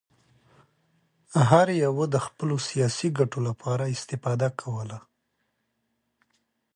[1.49, 4.99] هر یوه د خپلو سیاسي ګټو لپاره استفاده کوله.